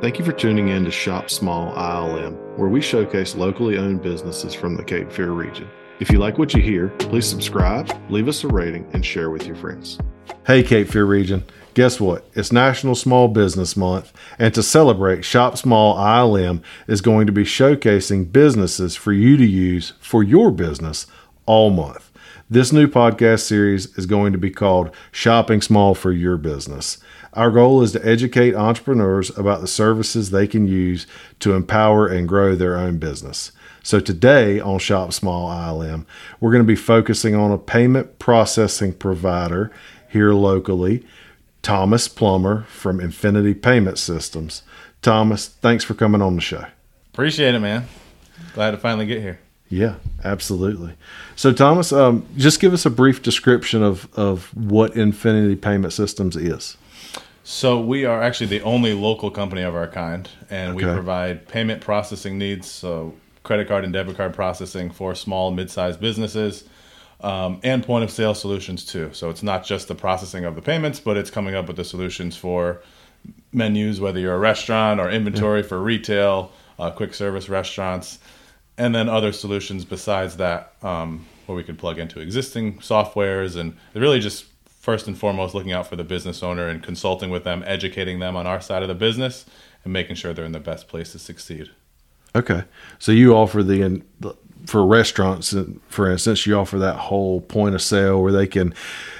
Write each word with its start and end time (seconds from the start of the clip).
Thank 0.00 0.16
you 0.16 0.24
for 0.24 0.30
tuning 0.30 0.68
in 0.68 0.84
to 0.84 0.92
Shop 0.92 1.28
Small 1.28 1.74
ILM, 1.74 2.56
where 2.56 2.68
we 2.68 2.80
showcase 2.80 3.34
locally 3.34 3.78
owned 3.78 4.00
businesses 4.00 4.54
from 4.54 4.76
the 4.76 4.84
Cape 4.84 5.10
Fear 5.10 5.32
region. 5.32 5.68
If 5.98 6.08
you 6.12 6.20
like 6.20 6.38
what 6.38 6.54
you 6.54 6.62
hear, 6.62 6.90
please 7.00 7.28
subscribe, 7.28 7.90
leave 8.08 8.28
us 8.28 8.44
a 8.44 8.46
rating, 8.46 8.88
and 8.92 9.04
share 9.04 9.30
with 9.30 9.44
your 9.44 9.56
friends. 9.56 9.98
Hey, 10.46 10.62
Cape 10.62 10.86
Fear 10.86 11.06
region. 11.06 11.42
Guess 11.74 11.98
what? 11.98 12.30
It's 12.34 12.52
National 12.52 12.94
Small 12.94 13.26
Business 13.26 13.76
Month, 13.76 14.12
and 14.38 14.54
to 14.54 14.62
celebrate, 14.62 15.24
Shop 15.24 15.58
Small 15.58 15.96
ILM 15.96 16.62
is 16.86 17.00
going 17.00 17.26
to 17.26 17.32
be 17.32 17.42
showcasing 17.42 18.30
businesses 18.30 18.94
for 18.94 19.12
you 19.12 19.36
to 19.36 19.44
use 19.44 19.94
for 19.98 20.22
your 20.22 20.52
business 20.52 21.08
all 21.44 21.70
month. 21.70 22.12
This 22.50 22.72
new 22.72 22.86
podcast 22.88 23.40
series 23.40 23.96
is 23.98 24.06
going 24.06 24.32
to 24.32 24.38
be 24.38 24.50
called 24.50 24.94
Shopping 25.12 25.60
Small 25.60 25.94
for 25.94 26.12
Your 26.12 26.36
Business. 26.36 26.98
Our 27.34 27.50
goal 27.50 27.82
is 27.82 27.92
to 27.92 28.06
educate 28.06 28.54
entrepreneurs 28.54 29.36
about 29.36 29.60
the 29.60 29.66
services 29.66 30.30
they 30.30 30.46
can 30.46 30.66
use 30.66 31.06
to 31.40 31.54
empower 31.54 32.06
and 32.06 32.26
grow 32.26 32.54
their 32.54 32.76
own 32.76 32.98
business. 32.98 33.52
So, 33.82 34.00
today 34.00 34.60
on 34.60 34.78
Shop 34.78 35.12
Small 35.12 35.48
ILM, 35.48 36.04
we're 36.40 36.52
going 36.52 36.62
to 36.62 36.66
be 36.66 36.76
focusing 36.76 37.34
on 37.34 37.52
a 37.52 37.58
payment 37.58 38.18
processing 38.18 38.92
provider 38.92 39.70
here 40.08 40.32
locally, 40.32 41.06
Thomas 41.62 42.08
Plummer 42.08 42.64
from 42.64 43.00
Infinity 43.00 43.54
Payment 43.54 43.98
Systems. 43.98 44.62
Thomas, 45.02 45.48
thanks 45.48 45.84
for 45.84 45.94
coming 45.94 46.22
on 46.22 46.34
the 46.34 46.40
show. 46.40 46.66
Appreciate 47.12 47.54
it, 47.54 47.60
man. 47.60 47.86
Glad 48.54 48.72
to 48.72 48.78
finally 48.78 49.06
get 49.06 49.20
here. 49.20 49.38
Yeah, 49.70 49.96
absolutely. 50.24 50.94
So, 51.36 51.52
Thomas, 51.52 51.92
um, 51.92 52.26
just 52.36 52.58
give 52.58 52.72
us 52.72 52.86
a 52.86 52.90
brief 52.90 53.22
description 53.22 53.82
of, 53.82 54.08
of 54.18 54.54
what 54.56 54.96
Infinity 54.96 55.56
Payment 55.56 55.92
Systems 55.92 56.36
is. 56.36 56.76
So 57.50 57.80
we 57.80 58.04
are 58.04 58.22
actually 58.22 58.48
the 58.48 58.60
only 58.60 58.92
local 58.92 59.30
company 59.30 59.62
of 59.62 59.74
our 59.74 59.88
kind, 59.88 60.28
and 60.50 60.76
we 60.76 60.82
provide 60.82 61.48
payment 61.48 61.80
processing 61.80 62.36
needs, 62.36 62.70
so 62.70 63.14
credit 63.42 63.66
card 63.66 63.84
and 63.84 63.92
debit 63.92 64.18
card 64.18 64.34
processing 64.34 64.90
for 64.90 65.14
small, 65.14 65.50
mid-sized 65.50 65.98
businesses, 65.98 66.64
um, 67.22 67.58
and 67.64 67.82
point 67.82 68.04
of 68.04 68.10
sale 68.10 68.34
solutions 68.34 68.84
too. 68.84 69.08
So 69.14 69.30
it's 69.30 69.42
not 69.42 69.64
just 69.64 69.88
the 69.88 69.94
processing 69.94 70.44
of 70.44 70.56
the 70.56 70.60
payments, 70.60 71.00
but 71.00 71.16
it's 71.16 71.30
coming 71.30 71.54
up 71.54 71.68
with 71.68 71.76
the 71.78 71.84
solutions 71.86 72.36
for 72.36 72.82
menus, 73.50 73.98
whether 73.98 74.20
you're 74.20 74.34
a 74.34 74.38
restaurant 74.38 75.00
or 75.00 75.10
inventory 75.10 75.62
for 75.62 75.82
retail, 75.82 76.52
uh, 76.78 76.90
quick 76.90 77.14
service 77.14 77.48
restaurants, 77.48 78.18
and 78.78 78.94
then 78.94 79.08
other 79.08 79.32
solutions 79.32 79.84
besides 79.84 80.36
that, 80.36 80.72
um, 80.82 81.26
where 81.46 81.56
we 81.56 81.64
can 81.64 81.76
plug 81.76 81.98
into 81.98 82.20
existing 82.20 82.78
softwares 82.78 83.56
and 83.56 83.76
really 83.94 84.20
just 84.20 84.44
first 84.80 85.06
and 85.06 85.18
foremost 85.18 85.54
looking 85.54 85.72
out 85.72 85.86
for 85.86 85.96
the 85.96 86.04
business 86.04 86.42
owner 86.42 86.68
and 86.68 86.82
consulting 86.82 87.28
with 87.30 87.44
them, 87.44 87.62
educating 87.66 88.20
them 88.20 88.36
on 88.36 88.46
our 88.46 88.60
side 88.60 88.82
of 88.82 88.88
the 88.88 88.94
business, 88.94 89.44
and 89.84 89.92
making 89.92 90.16
sure 90.16 90.32
they're 90.32 90.44
in 90.44 90.52
the 90.52 90.60
best 90.60 90.88
place 90.88 91.12
to 91.12 91.18
succeed. 91.18 91.68
Okay. 92.34 92.64
So, 92.98 93.12
you 93.12 93.34
offer 93.34 93.62
the, 93.62 94.02
for 94.66 94.86
restaurants, 94.86 95.54
for 95.88 96.10
instance, 96.10 96.46
you 96.46 96.56
offer 96.56 96.78
that 96.78 96.96
whole 96.96 97.40
point 97.40 97.74
of 97.74 97.82
sale 97.82 98.22
where 98.22 98.32
they 98.32 98.46
can 98.46 98.74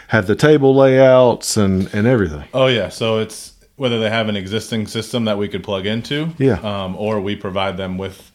have 0.08 0.26
the 0.26 0.36
table 0.36 0.74
layouts 0.74 1.56
and, 1.56 1.92
and 1.94 2.06
everything. 2.06 2.44
Oh 2.54 2.66
yeah, 2.66 2.88
so 2.88 3.18
it's 3.18 3.54
whether 3.76 3.98
they 4.00 4.10
have 4.10 4.28
an 4.28 4.36
existing 4.36 4.86
system 4.86 5.24
that 5.26 5.38
we 5.38 5.48
could 5.48 5.62
plug 5.62 5.86
into, 5.86 6.30
Yeah. 6.38 6.58
um, 6.60 6.96
or 6.96 7.20
we 7.20 7.36
provide 7.36 7.76
them 7.76 7.98
with. 7.98 8.32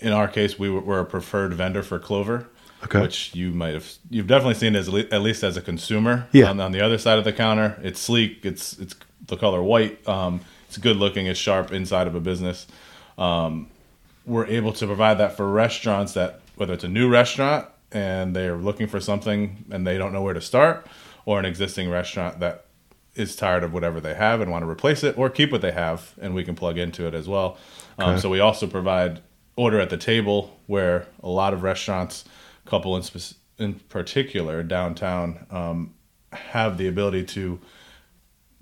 In 0.00 0.12
our 0.12 0.28
case, 0.28 0.58
we 0.58 0.70
were, 0.70 1.00
a 1.00 1.04
preferred 1.04 1.54
vendor 1.54 1.82
for 1.82 1.98
Clover, 1.98 2.46
Okay. 2.84 3.00
which 3.00 3.34
you 3.34 3.50
might 3.50 3.74
have 3.74 3.90
you've 4.08 4.28
definitely 4.28 4.54
seen 4.54 4.76
as 4.76 4.88
at 4.88 5.20
least 5.22 5.42
as 5.42 5.56
a 5.56 5.60
consumer. 5.60 6.28
Yeah. 6.30 6.50
On, 6.50 6.60
on 6.60 6.70
the 6.72 6.80
other 6.80 6.98
side 6.98 7.18
of 7.18 7.24
the 7.24 7.32
counter, 7.32 7.76
it's 7.82 7.98
sleek. 8.00 8.44
It's 8.44 8.78
it's 8.78 8.94
the 9.26 9.36
color 9.36 9.60
white. 9.62 10.06
Um, 10.08 10.40
it's 10.68 10.78
good 10.78 10.96
looking. 10.96 11.26
It's 11.26 11.40
sharp 11.40 11.72
inside 11.72 12.06
of 12.06 12.14
a 12.14 12.20
business. 12.20 12.66
Um, 13.16 13.68
we're 14.26 14.46
able 14.46 14.72
to 14.74 14.86
provide 14.86 15.18
that 15.18 15.36
for 15.36 15.50
restaurants 15.50 16.12
that 16.12 16.40
whether 16.54 16.72
it's 16.74 16.84
a 16.84 16.88
new 16.88 17.08
restaurant 17.08 17.66
and 17.90 18.36
they're 18.36 18.56
looking 18.56 18.86
for 18.86 19.00
something 19.00 19.64
and 19.70 19.86
they 19.86 19.96
don't 19.98 20.12
know 20.12 20.22
where 20.22 20.34
to 20.34 20.40
start, 20.40 20.86
or 21.24 21.38
an 21.40 21.44
existing 21.46 21.88
restaurant 21.90 22.38
that 22.40 22.66
is 23.16 23.34
tired 23.34 23.64
of 23.64 23.72
whatever 23.72 23.98
they 24.00 24.14
have 24.14 24.40
and 24.40 24.50
want 24.52 24.62
to 24.62 24.68
replace 24.70 25.02
it 25.02 25.18
or 25.18 25.28
keep 25.30 25.50
what 25.50 25.62
they 25.62 25.72
have 25.72 26.14
and 26.20 26.32
we 26.34 26.44
can 26.44 26.54
plug 26.54 26.78
into 26.78 27.06
it 27.08 27.14
as 27.14 27.26
well. 27.26 27.56
Um, 27.98 28.18
so 28.20 28.28
we 28.28 28.38
also 28.38 28.68
provide 28.68 29.20
order 29.58 29.80
at 29.80 29.90
the 29.90 29.96
table 29.96 30.56
where 30.66 31.06
a 31.22 31.28
lot 31.28 31.52
of 31.52 31.62
restaurants, 31.64 32.24
a 32.64 32.70
couple 32.70 32.96
in, 32.96 33.02
spec- 33.02 33.36
in 33.58 33.74
particular 33.74 34.62
downtown, 34.62 35.44
um, 35.50 35.92
have 36.32 36.78
the 36.78 36.86
ability 36.86 37.24
to 37.24 37.58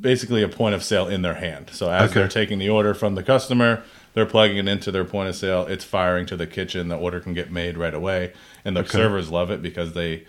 basically 0.00 0.42
a 0.42 0.48
point 0.48 0.74
of 0.74 0.82
sale 0.82 1.06
in 1.06 1.20
their 1.22 1.34
hand. 1.34 1.68
So 1.72 1.90
as 1.90 2.10
Okay. 2.10 2.20
they're 2.20 2.28
taking 2.28 2.58
the 2.58 2.70
order 2.70 2.94
from 2.94 3.14
the 3.14 3.22
customer, 3.22 3.82
they're 4.14 4.24
plugging 4.26 4.56
it 4.56 4.68
into 4.68 4.90
their 4.90 5.04
point 5.04 5.28
of 5.28 5.36
sale. 5.36 5.66
It's 5.66 5.84
firing 5.84 6.24
to 6.26 6.36
the 6.36 6.46
kitchen. 6.46 6.88
The 6.88 6.96
order 6.96 7.20
can 7.20 7.34
get 7.34 7.50
made 7.52 7.76
right 7.76 7.92
away, 7.94 8.32
and 8.64 8.74
the 8.74 8.80
Okay. 8.80 8.90
servers 8.92 9.30
love 9.30 9.50
it 9.50 9.60
because 9.62 9.92
they 9.92 10.24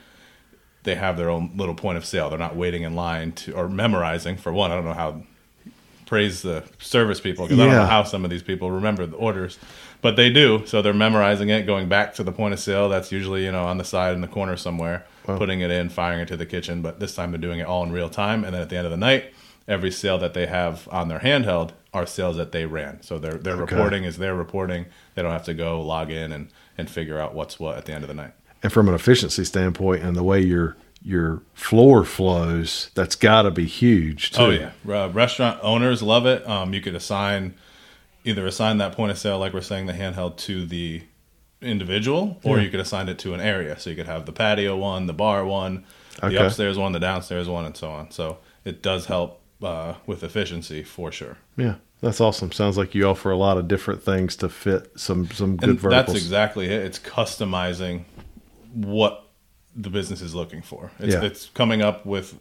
they 0.84 0.96
have 0.96 1.18
their 1.18 1.30
own 1.30 1.52
little 1.58 1.76
point 1.76 1.98
of 1.98 2.06
sale. 2.06 2.30
They're 2.30 2.40
not 2.40 2.56
waiting 2.56 2.84
in 2.84 2.96
line 2.96 3.34
to 3.34 3.52
or 3.54 3.68
memorizing. 3.68 4.38
For 4.38 4.54
one, 4.54 4.72
I 4.72 4.76
don't 4.76 4.86
know 4.86 4.94
how 4.94 5.22
praise 6.06 6.42
the 6.44 6.64
service 6.80 7.20
people 7.20 7.46
because 7.46 7.60
I 7.60 7.66
don't 7.66 7.76
know 7.76 7.86
how 7.86 8.04
some 8.04 8.24
of 8.24 8.32
these 8.32 8.44
people 8.44 8.72
remember 8.72 9.06
the 9.06 9.18
orders, 9.18 9.60
but 10.08 10.16
they 10.16 10.30
do. 10.30 10.64
So 10.66 10.82
they're 10.82 10.94
memorizing 10.94 11.50
it, 11.50 11.66
going 11.66 11.90
back 11.90 12.14
to 12.16 12.24
the 12.24 12.32
point 12.32 12.54
of 12.54 12.60
sale. 12.62 12.88
That's 12.88 13.12
usually 13.12 13.44
you 13.46 13.52
know 13.52 13.66
on 13.66 13.78
the 13.78 13.84
side 13.84 14.14
in 14.14 14.22
the 14.22 14.28
corner 14.28 14.56
somewhere, 14.56 15.06
putting 15.26 15.60
it 15.62 15.70
in, 15.70 15.90
firing 15.90 16.22
it 16.22 16.28
to 16.30 16.38
the 16.38 16.46
kitchen. 16.46 16.82
But 16.82 17.00
this 17.00 17.14
time 17.16 17.32
they're 17.32 17.40
doing 17.42 17.60
it 17.60 17.66
all 17.68 17.84
in 17.84 17.92
real 17.92 18.10
time, 18.10 18.44
and 18.46 18.54
then 18.54 18.62
at 18.62 18.70
the 18.70 18.78
end 18.78 18.86
of 18.86 18.92
the 18.92 18.98
night, 18.98 19.34
every 19.68 19.92
sale 19.92 20.18
that 20.20 20.34
they 20.34 20.46
have 20.46 20.88
on 20.92 21.10
their 21.10 21.20
handheld 21.20 21.72
are 21.94 22.06
sales 22.06 22.38
that 22.38 22.52
they 22.54 22.66
ran. 22.66 23.02
So 23.02 23.20
their 23.20 23.34
their 23.34 23.56
Okay. 23.62 23.76
reporting 23.76 24.04
is 24.06 24.18
their 24.18 24.34
reporting. 24.36 24.86
They 25.16 25.22
don't 25.24 25.32
have 25.34 25.44
to 25.46 25.54
go 25.54 25.82
log 25.82 26.10
in 26.10 26.32
and 26.32 26.48
and 26.78 26.90
figure 26.90 27.20
out 27.20 27.34
what's 27.36 27.60
what 27.60 27.78
at 27.78 27.86
the 27.86 27.94
end 27.94 28.04
of 28.04 28.08
the 28.08 28.14
night. 28.14 28.32
And 28.64 28.72
from 28.72 28.88
an 28.88 28.94
efficiency 28.96 29.44
standpoint 29.44 30.04
and 30.04 30.16
the 30.16 30.24
way 30.24 30.40
your 30.42 30.78
your 31.04 31.42
floor 31.54 32.04
flows, 32.06 32.90
that's 32.96 33.16
got 33.16 33.44
to 33.44 33.52
be 33.52 33.66
huge 33.66 34.32
too. 34.32 34.42
Oh 34.42 34.50
yeah, 34.50 34.72
uh, 34.88 35.10
restaurant 35.10 35.60
owners 35.62 36.02
love 36.02 36.26
it. 36.26 36.48
Um, 36.48 36.74
you 36.74 36.82
could 36.82 36.96
assign 36.96 37.54
either 38.28 38.46
assign 38.46 38.78
that 38.80 38.92
point 38.92 39.12
of 39.12 39.18
sale, 39.18 39.40
like 39.40 39.54
we're 39.54 39.62
saying, 39.62 39.86
the 39.86 39.94
handheld 39.94 40.36
to 40.38 40.66
the 40.66 41.02
individual, 41.62 42.40
or 42.44 42.58
Yeah. 42.58 42.64
you 42.66 42.70
could 42.70 42.80
assign 42.80 43.10
it 43.10 43.18
to 43.20 43.34
an 43.34 43.42
area. 43.42 43.80
So 43.80 43.90
you 43.90 43.96
could 43.96 44.06
have 44.06 44.26
the 44.26 44.32
patio 44.32 44.76
one, 44.78 45.08
the 45.08 45.14
bar 45.14 45.46
one, 45.46 45.86
Okay. 46.22 46.36
the 46.36 46.46
upstairs 46.46 46.78
one, 46.78 46.92
the 46.92 47.00
downstairs 47.00 47.48
one, 47.48 47.66
and 47.66 47.76
so 47.76 47.90
on. 47.90 48.12
So 48.12 48.38
it 48.66 48.82
does 48.84 49.06
help 49.06 49.42
uh, 49.64 49.96
with 50.06 50.24
efficiency 50.24 50.84
for 50.84 51.12
sure. 51.12 51.38
Yeah, 51.58 51.76
that's 52.02 52.22
awesome. 52.22 52.52
Sounds 52.52 52.78
like 52.78 52.94
you 52.94 53.08
offer 53.08 53.32
a 53.32 53.38
lot 53.38 53.58
of 53.58 53.68
different 53.68 54.04
things 54.04 54.36
to 54.36 54.50
fit 54.50 54.92
some 55.00 55.32
some 55.32 55.56
good 55.58 55.70
And 55.70 55.80
verticals. 55.80 56.06
that's 56.14 56.24
exactly 56.24 56.68
it. 56.68 56.84
It's 56.86 57.00
customizing 57.00 58.04
what 58.74 59.24
the 59.76 59.90
business 59.90 60.22
is 60.22 60.36
looking 60.36 60.62
for. 60.62 60.92
It's, 61.00 61.16
Yeah. 61.16 61.24
it's 61.24 61.50
coming 61.56 61.82
up 61.82 62.06
with 62.06 62.36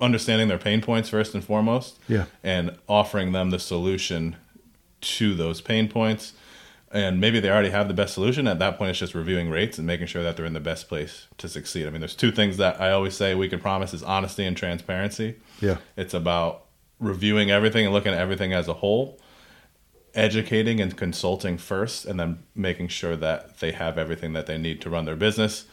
understanding 0.00 0.48
their 0.48 0.56
pain 0.58 0.80
points 0.80 1.10
first 1.10 1.34
and 1.34 1.44
foremost, 1.44 1.98
Yeah. 2.08 2.26
and 2.42 2.76
offering 2.88 3.32
them 3.32 3.50
the 3.50 3.58
solution 3.58 4.36
to 5.00 5.34
those 5.34 5.60
pain 5.60 5.88
points. 5.88 6.32
And 6.90 7.20
maybe 7.20 7.38
they 7.38 7.50
already 7.50 7.68
have 7.68 7.86
the 7.86 7.94
best 7.94 8.14
solution. 8.14 8.48
At 8.48 8.58
that 8.60 8.78
point, 8.78 8.90
it's 8.90 8.98
just 8.98 9.14
reviewing 9.14 9.50
rates 9.50 9.76
and 9.76 9.86
making 9.86 10.06
sure 10.06 10.22
that 10.22 10.36
they're 10.36 10.46
in 10.46 10.54
the 10.54 10.60
best 10.60 10.88
place 10.88 11.26
to 11.36 11.48
succeed. 11.48 11.86
I 11.86 11.90
mean, 11.90 12.00
there's 12.00 12.16
two 12.16 12.32
things 12.32 12.56
that 12.56 12.80
I 12.80 12.92
always 12.92 13.14
say 13.14 13.34
we 13.34 13.48
can 13.48 13.60
promise 13.60 13.92
is 13.92 14.02
honesty 14.02 14.44
and 14.44 14.56
transparency. 14.56 15.36
Yeah. 15.60 15.76
It's 15.98 16.14
about 16.14 16.64
reviewing 16.98 17.50
everything 17.50 17.84
and 17.84 17.94
looking 17.94 18.12
at 18.12 18.18
everything 18.18 18.54
as 18.54 18.68
a 18.68 18.74
whole, 18.74 19.20
educating 20.14 20.80
and 20.80 20.96
consulting 20.96 21.58
first, 21.58 22.06
and 22.06 22.18
then 22.18 22.42
making 22.54 22.88
sure 22.88 23.16
that 23.16 23.58
they 23.58 23.72
have 23.72 23.98
everything 23.98 24.32
that 24.32 24.46
they 24.46 24.56
need 24.56 24.80
to 24.80 24.88
run 24.88 25.04
their 25.04 25.16
business 25.16 25.66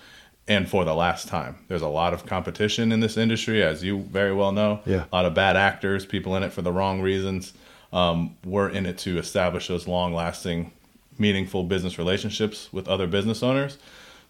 and 0.48 0.70
for 0.70 0.84
the 0.86 0.94
last 0.94 1.28
time. 1.28 1.64
There's 1.70 1.82
a 1.82 1.88
lot 1.88 2.14
of 2.14 2.26
competition 2.26 2.92
in 2.92 3.00
this 3.00 3.18
industry, 3.18 3.64
as 3.64 3.84
you 3.84 4.02
very 4.02 4.34
well 4.34 4.52
know. 4.52 4.82
Yeah. 4.86 5.06
A 5.12 5.16
lot 5.16 5.26
of 5.26 5.34
bad 5.34 5.56
actors, 5.56 6.06
people 6.06 6.36
in 6.36 6.44
it 6.44 6.52
for 6.52 6.62
the 6.62 6.72
wrong 6.72 7.02
reasons. 7.02 7.54
Um, 7.94 8.36
we're 8.46 8.70
in 8.70 8.86
it 8.86 8.98
to 9.00 9.18
establish 9.18 9.68
those 9.68 9.88
long 9.88 10.14
lasting, 10.14 10.72
meaningful 11.18 11.64
business 11.64 11.98
relationships 11.98 12.70
with 12.74 12.88
other 12.88 13.08
business 13.08 13.42
owners 13.44 13.78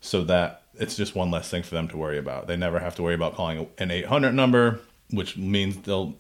so 0.02 0.24
that 0.26 0.62
it's 0.78 0.96
just 0.96 1.16
one 1.16 1.32
less 1.32 1.50
thing 1.50 1.64
for 1.64 1.74
them 1.74 1.88
to 1.88 1.98
worry 1.98 2.18
about. 2.18 2.48
They 2.48 2.58
never 2.58 2.80
have 2.80 2.96
to 2.96 3.04
worry 3.04 3.16
about 3.16 3.34
calling 3.36 3.68
an 3.78 3.92
800 3.92 4.34
number, 4.34 4.82
which 5.10 5.36
means 5.38 5.78
they'll 5.78 6.16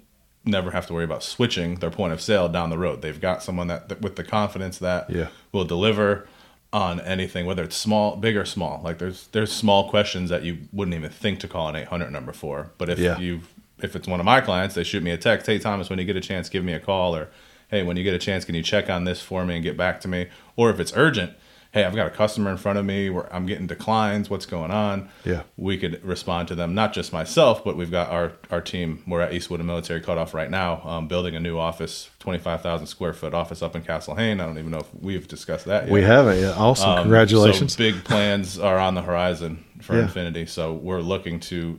never 0.45 0.71
have 0.71 0.87
to 0.87 0.93
worry 0.93 1.03
about 1.03 1.23
switching 1.23 1.75
their 1.75 1.91
point 1.91 2.13
of 2.13 2.21
sale 2.21 2.47
down 2.47 2.69
the 2.69 2.77
road. 2.77 3.01
They've 3.01 3.19
got 3.19 3.43
someone 3.43 3.67
that, 3.67 3.89
that 3.89 4.01
with 4.01 4.15
the 4.15 4.23
confidence 4.23 4.77
that 4.79 5.09
Yeah. 5.09 5.27
will 5.51 5.65
deliver 5.65 6.27
on 6.73 6.99
anything, 7.01 7.45
whether 7.45 7.63
it's 7.63 7.75
small, 7.75 8.15
big 8.15 8.35
or 8.35 8.45
small. 8.45 8.81
Like 8.83 8.97
there's 8.97 9.27
there's 9.27 9.51
small 9.51 9.89
questions 9.89 10.29
that 10.29 10.43
you 10.43 10.57
wouldn't 10.73 10.95
even 10.95 11.09
think 11.09 11.39
to 11.41 11.47
call 11.47 11.67
an 11.69 11.75
800 11.75 12.09
number 12.11 12.31
for. 12.33 12.71
But 12.77 12.89
if 12.89 12.99
Yeah. 12.99 13.17
you 13.17 13.41
if 13.81 13.95
it's 13.95 14.07
one 14.07 14.19
of 14.19 14.25
my 14.25 14.41
clients, 14.41 14.75
they 14.75 14.83
shoot 14.83 15.03
me 15.03 15.11
a 15.11 15.17
text, 15.17 15.47
"Hey 15.47 15.59
Thomas, 15.59 15.89
when 15.89 15.99
you 15.99 16.05
get 16.05 16.15
a 16.15 16.21
chance, 16.21 16.49
give 16.49 16.63
me 16.63 16.73
a 16.73 16.79
call," 16.79 17.15
or 17.15 17.29
"Hey, 17.69 17.83
when 17.83 17.97
you 17.97 18.03
get 18.03 18.13
a 18.13 18.19
chance, 18.19 18.45
can 18.45 18.55
you 18.55 18.63
check 18.63 18.89
on 18.89 19.03
this 19.03 19.21
for 19.21 19.45
me 19.45 19.55
and 19.55 19.63
get 19.63 19.75
back 19.77 19.99
to 20.01 20.07
me?" 20.07 20.27
Or 20.55 20.69
if 20.69 20.79
it's 20.79 20.93
urgent, 20.95 21.33
hey, 21.71 21.83
I've 21.83 21.93
got 21.95 22.07
a 22.07 22.11
customer 22.11 22.49
in 22.51 22.55
front 22.55 22.79
of 22.79 22.85
me 22.85 23.09
where 23.09 23.27
I'm 23.35 23.45
getting 23.45 23.67
declines. 23.67 24.29
What's 24.29 24.45
going 24.45 24.71
on? 24.71 25.09
Yeah. 25.25 25.41
we 25.57 25.77
could 25.77 26.01
respond 26.05 26.47
to 26.47 26.55
them. 26.55 26.73
Not 26.73 26.93
just 26.93 27.11
myself, 27.11 27.65
but 27.65 27.75
we've 27.75 27.91
got 27.91 28.09
our 28.11 28.31
our 28.49 28.61
team. 28.61 29.03
We're 29.05 29.19
at 29.19 29.33
Eastwood 29.33 29.59
and 29.59 29.67
Military 29.67 29.99
Cutoff 29.99 30.33
right 30.33 30.49
now, 30.49 30.81
um, 30.85 31.09
building 31.09 31.35
a 31.35 31.39
new 31.41 31.57
office, 31.57 32.09
twenty 32.19 32.39
five 32.39 32.61
thousand 32.61 32.87
square 32.87 33.11
foot 33.11 33.33
office 33.33 33.61
up 33.61 33.75
in 33.75 33.81
Castle 33.81 34.15
Hayne. 34.15 34.39
I 34.39 34.45
don't 34.45 34.57
even 34.57 34.71
know 34.71 34.79
if 34.79 34.87
we've 34.97 35.27
discussed 35.27 35.65
that. 35.65 35.83
Yet. 35.85 35.91
We 35.91 36.01
haven't 36.01 36.39
yet. 36.39 36.55
Awesome. 36.55 36.89
Um, 36.91 36.97
Congratulations. 36.99 37.73
So 37.73 37.77
big 37.79 38.05
plans 38.05 38.57
are 38.57 38.77
on 38.77 38.95
the 38.95 39.01
horizon 39.01 39.65
for 39.81 39.95
Yeah. 39.97 40.03
Infinity. 40.03 40.45
So 40.45 40.71
we're 40.73 41.01
looking 41.01 41.41
to 41.41 41.77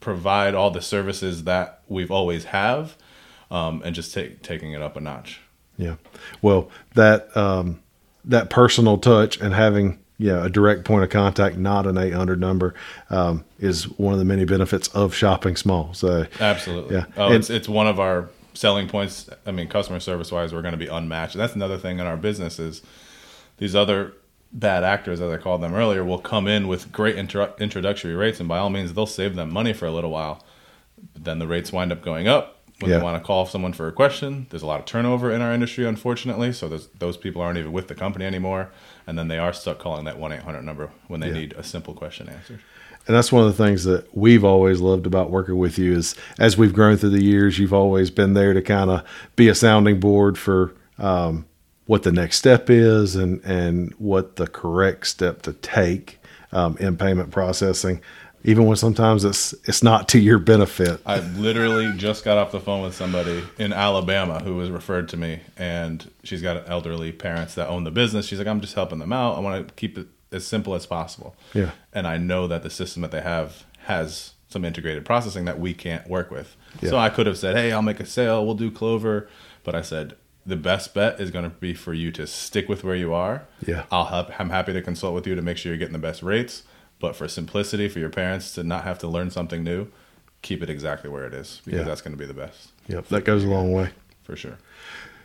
provide 0.00 0.54
all 0.54 0.70
the 0.70 0.82
services 0.82 1.44
that 1.44 1.82
we've 1.88 2.10
always 2.10 2.44
have, 2.44 2.96
um, 3.50 3.82
and 3.84 3.94
just 3.94 4.12
take 4.14 4.42
taking 4.42 4.72
it 4.72 4.82
up 4.82 4.96
a 4.96 5.00
notch. 5.00 5.40
Yeah. 5.76 5.96
Well, 6.42 6.70
that 6.94 7.34
um, 7.36 7.80
that 8.24 8.50
personal 8.50 8.98
touch 8.98 9.40
and 9.40 9.54
having 9.54 9.98
yeah 10.18 10.44
a 10.44 10.48
direct 10.48 10.84
point 10.84 11.04
of 11.04 11.10
contact, 11.10 11.56
not 11.56 11.86
an 11.86 11.98
eight 11.98 12.14
hundred 12.14 12.40
number, 12.40 12.74
um, 13.10 13.44
is 13.58 13.84
one 13.98 14.12
of 14.12 14.18
the 14.18 14.24
many 14.24 14.44
benefits 14.44 14.88
of 14.88 15.14
shopping 15.14 15.56
small. 15.56 15.92
So 15.94 16.26
Absolutely. 16.40 16.96
Yeah. 16.96 17.06
Oh, 17.16 17.26
And- 17.26 17.34
it's 17.36 17.50
it's 17.50 17.68
one 17.68 17.86
of 17.86 18.00
our 18.00 18.28
selling 18.54 18.88
points. 18.88 19.28
I 19.46 19.50
mean, 19.50 19.68
customer 19.68 20.00
service 20.00 20.32
wise, 20.32 20.54
we're 20.54 20.62
going 20.62 20.72
to 20.72 20.78
be 20.78 20.86
unmatched. 20.88 21.34
And 21.34 21.42
that's 21.42 21.54
another 21.54 21.76
thing 21.78 21.98
in 21.98 22.06
our 22.06 22.16
business 22.16 22.58
is 22.58 22.82
these 23.58 23.74
other 23.74 24.14
bad 24.58 24.82
actors, 24.82 25.20
as 25.20 25.30
I 25.30 25.36
called 25.36 25.60
them 25.62 25.74
earlier, 25.74 26.02
will 26.04 26.18
come 26.18 26.48
in 26.48 26.66
with 26.66 26.90
great 26.90 27.16
intro- 27.16 27.54
introductory 27.60 28.14
rates, 28.14 28.40
and 28.40 28.48
by 28.48 28.58
all 28.58 28.70
means, 28.70 28.94
they'll 28.94 29.06
save 29.06 29.36
them 29.36 29.52
money 29.52 29.72
for 29.72 29.86
a 29.86 29.92
little 29.92 30.10
while. 30.10 30.42
But 31.12 31.24
then 31.24 31.38
the 31.38 31.46
rates 31.46 31.72
wind 31.72 31.92
up 31.92 32.02
going 32.02 32.26
up 32.26 32.56
when 32.80 32.90
Yeah. 32.90 32.98
they 32.98 33.04
want 33.04 33.22
to 33.22 33.26
call 33.26 33.44
someone 33.46 33.74
for 33.74 33.86
a 33.86 33.92
question. 33.92 34.46
There's 34.50 34.62
a 34.62 34.66
lot 34.66 34.80
of 34.80 34.86
turnover 34.86 35.30
in 35.30 35.42
our 35.42 35.52
industry, 35.52 35.84
unfortunately. 35.86 36.52
So 36.52 36.68
those 36.98 37.16
people 37.18 37.42
aren't 37.42 37.58
even 37.58 37.72
with 37.72 37.88
the 37.88 37.94
company 37.94 38.24
anymore, 38.24 38.70
and 39.06 39.18
then 39.18 39.28
they 39.28 39.38
are 39.38 39.52
stuck 39.52 39.78
calling 39.78 40.06
that 40.06 40.18
one 40.18 40.32
eight 40.32 40.42
hundred 40.42 40.62
number 40.62 40.90
when 41.06 41.20
they 41.20 41.28
Yeah. 41.28 41.34
need 41.34 41.54
a 41.58 41.62
simple 41.62 41.92
question 41.94 42.28
answered. 42.28 42.60
And 43.06 43.14
that's 43.14 43.30
one 43.30 43.46
of 43.46 43.56
the 43.56 43.62
things 43.64 43.84
that 43.84 44.04
we've 44.16 44.42
always 44.44 44.80
loved 44.80 45.06
about 45.06 45.30
working 45.30 45.58
with 45.58 45.78
you 45.78 45.92
is 45.92 46.16
as 46.40 46.58
we've 46.58 46.72
grown 46.72 46.96
through 46.96 47.10
the 47.10 47.22
years, 47.22 47.56
you've 47.58 47.72
always 47.74 48.10
been 48.10 48.32
there 48.34 48.52
to 48.52 48.60
kind 48.60 48.90
of 48.90 49.02
be 49.36 49.48
a 49.48 49.54
sounding 49.54 50.00
board 50.00 50.36
for 50.36 50.74
um, 50.98 51.44
what 51.86 52.02
the 52.02 52.12
next 52.12 52.36
step 52.36 52.68
is 52.68 53.16
and, 53.16 53.42
and 53.44 53.92
what 53.98 54.36
the 54.36 54.46
correct 54.46 55.06
step 55.06 55.42
to 55.42 55.52
take 55.54 56.18
um, 56.52 56.76
in 56.78 56.96
payment 56.96 57.30
processing, 57.30 58.00
even 58.44 58.66
when 58.66 58.76
sometimes 58.76 59.24
it's 59.24 59.52
it's 59.64 59.82
not 59.82 60.08
to 60.08 60.18
your 60.18 60.38
benefit. 60.38 61.00
I 61.06 61.20
literally 61.20 61.92
just 61.96 62.24
got 62.24 62.38
off 62.38 62.52
the 62.52 62.60
phone 62.60 62.82
with 62.82 62.94
somebody 62.94 63.42
in 63.58 63.72
Alabama 63.72 64.40
who 64.40 64.56
was 64.56 64.70
referred 64.70 65.08
to 65.10 65.16
me, 65.16 65.40
and 65.56 66.10
she's 66.22 66.42
got 66.42 66.68
elderly 66.68 67.12
parents 67.12 67.54
that 67.54 67.68
own 67.68 67.84
the 67.84 67.90
business. 67.90 68.26
She's 68.26 68.38
like, 68.38 68.48
I'm 68.48 68.60
just 68.60 68.74
helping 68.74 68.98
them 68.98 69.12
out. 69.12 69.36
I 69.36 69.40
want 69.40 69.66
to 69.66 69.74
keep 69.74 69.98
it 69.98 70.08
as 70.32 70.46
simple 70.46 70.74
as 70.74 70.86
possible. 70.86 71.36
Yeah. 71.54 71.70
And 71.92 72.06
I 72.06 72.16
know 72.16 72.46
that 72.46 72.62
the 72.62 72.70
system 72.70 73.02
that 73.02 73.10
they 73.10 73.22
have 73.22 73.64
has 73.84 74.32
some 74.48 74.64
integrated 74.64 75.04
processing 75.04 75.44
that 75.44 75.58
we 75.58 75.74
can't 75.74 76.08
work 76.08 76.30
with. 76.30 76.56
Yeah. 76.80 76.90
So 76.90 76.98
I 76.98 77.10
could 77.10 77.26
have 77.26 77.38
said, 77.38 77.56
Hey, 77.56 77.72
I'll 77.72 77.82
make 77.82 78.00
a 78.00 78.06
sale. 78.06 78.44
We'll 78.44 78.54
do 78.54 78.70
Clover. 78.70 79.28
But 79.64 79.74
I 79.74 79.82
said, 79.82 80.16
the 80.46 80.56
best 80.56 80.94
bet 80.94 81.20
is 81.20 81.30
going 81.30 81.44
to 81.44 81.50
be 81.56 81.74
for 81.74 81.92
you 81.92 82.12
to 82.12 82.26
stick 82.26 82.68
with 82.68 82.84
where 82.84 82.94
you 82.96 83.12
are. 83.12 83.42
Yeah. 83.66 83.84
I'll 83.90 84.04
help. 84.06 84.38
I'm 84.40 84.50
happy 84.50 84.72
to 84.72 84.80
consult 84.82 85.14
with 85.14 85.26
you 85.26 85.34
to 85.34 85.42
make 85.42 85.56
sure 85.56 85.72
you're 85.72 85.78
getting 85.78 85.92
the 85.92 85.98
best 85.98 86.22
rates. 86.22 86.62
But 87.00 87.16
for 87.16 87.26
simplicity, 87.28 87.88
for 87.88 87.98
your 87.98 88.08
parents 88.10 88.52
to 88.54 88.62
not 88.62 88.84
have 88.84 88.98
to 89.00 89.08
learn 89.08 89.30
something 89.30 89.62
new, 89.64 89.88
keep 90.42 90.62
it 90.62 90.70
exactly 90.70 91.10
where 91.10 91.26
it 91.26 91.34
is 91.34 91.60
because 91.64 91.80
Yeah. 91.80 91.84
that's 91.84 92.00
going 92.00 92.12
to 92.16 92.18
be 92.18 92.26
the 92.26 92.32
best 92.34 92.68
Yep, 92.88 93.08
that 93.08 93.24
goes 93.24 93.42
a 93.44 93.48
long 93.48 93.72
way. 93.72 93.90
for 94.22 94.36
sure. 94.36 94.58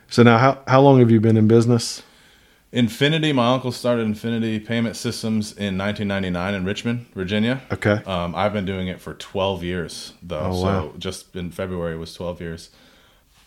So 0.10 0.24
now, 0.24 0.38
how 0.38 0.60
how 0.68 0.82
long 0.82 1.00
have 1.00 1.10
you 1.12 1.22
been 1.22 1.38
in 1.38 1.48
business? 1.48 2.04
Infinity, 2.74 3.34
my 3.34 3.54
uncle 3.54 3.72
started 3.74 4.04
Infinity 4.04 4.60
Payment 4.60 4.96
Systems 4.96 5.52
in 5.52 5.78
1999 5.78 6.54
in 6.54 6.64
Richmond, 6.66 7.06
Virginia. 7.14 7.62
Okay. 7.72 8.02
Um, 8.06 8.34
I've 8.34 8.54
been 8.54 8.66
doing 8.66 8.88
it 8.88 9.02
for 9.02 9.14
12 9.14 9.62
years, 9.64 10.14
though. 10.24 10.40
Oh, 10.40 10.50
wow. 10.50 10.82
So 10.92 10.94
just 10.98 11.36
in 11.36 11.52
February 11.52 11.98
was 11.98 12.14
12 12.14 12.40
years. 12.40 12.70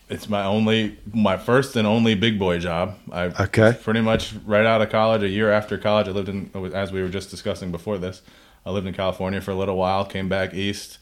It's 0.09 0.29
my 0.29 0.45
only, 0.45 0.99
my 1.13 1.37
first 1.39 1.77
and 1.77 1.87
only 1.87 2.15
big 2.15 2.39
boy 2.39 2.59
job. 2.59 2.97
I 3.11 3.25
Okay. 3.45 3.77
pretty 3.83 4.01
much 4.03 4.35
right 4.45 4.67
out 4.67 4.83
of 4.83 4.91
college, 4.91 5.23
a 5.23 5.29
year 5.29 5.51
after 5.51 5.79
college, 5.79 6.09
I 6.09 6.11
lived 6.11 6.29
in, 6.29 6.51
as 6.75 6.93
we 6.93 7.01
were 7.03 7.09
just 7.09 7.31
discussing 7.31 7.73
before 7.73 7.97
this, 7.99 8.21
I 8.67 8.71
lived 8.71 8.87
in 8.87 8.95
California 8.95 9.41
for 9.41 9.51
a 9.51 9.55
little 9.55 9.77
while, 9.77 10.05
came 10.05 10.29
back 10.29 10.53
east, 10.55 10.99